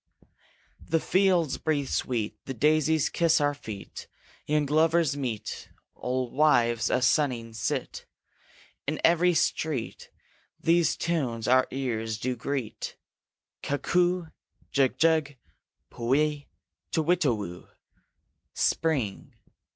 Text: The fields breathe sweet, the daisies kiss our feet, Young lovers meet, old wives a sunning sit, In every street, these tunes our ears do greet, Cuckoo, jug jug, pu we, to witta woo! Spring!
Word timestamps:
The 0.83 0.99
fields 0.99 1.59
breathe 1.59 1.87
sweet, 1.89 2.35
the 2.45 2.55
daisies 2.55 3.07
kiss 3.07 3.39
our 3.39 3.53
feet, 3.53 4.07
Young 4.47 4.65
lovers 4.65 5.15
meet, 5.15 5.69
old 5.95 6.33
wives 6.33 6.89
a 6.89 7.03
sunning 7.03 7.53
sit, 7.53 8.07
In 8.87 8.99
every 9.03 9.35
street, 9.35 10.09
these 10.59 10.97
tunes 10.97 11.47
our 11.47 11.67
ears 11.69 12.17
do 12.17 12.35
greet, 12.35 12.97
Cuckoo, 13.61 14.25
jug 14.71 14.97
jug, 14.97 15.35
pu 15.91 16.07
we, 16.07 16.47
to 16.93 17.03
witta 17.03 17.31
woo! 17.31 17.67
Spring! 18.55 19.35